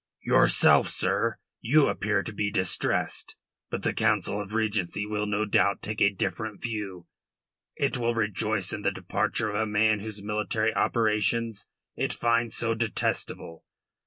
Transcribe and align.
"Yourself, 0.23 0.87
sir, 0.89 1.37
you 1.59 1.85
appear 1.85 2.23
to 2.23 2.33
be 2.33 2.49
distressed. 2.49 3.37
But 3.69 3.83
the 3.83 3.93
Council 3.93 4.41
of 4.41 4.55
Regency 4.55 5.05
will 5.05 5.27
no 5.27 5.45
doubt 5.45 5.83
take 5.83 6.01
a 6.01 6.09
different 6.09 6.59
view. 6.59 7.05
It 7.75 7.99
will 7.99 8.15
rejoice 8.15 8.73
in 8.73 8.81
the 8.81 8.89
departure 8.89 9.49
of 9.51 9.55
a 9.61 9.67
man 9.67 9.99
whose 9.99 10.23
military 10.23 10.73
operations 10.73 11.67
it 11.95 12.13
finds 12.15 12.55
so 12.57 12.73
detestable. 12.73 13.63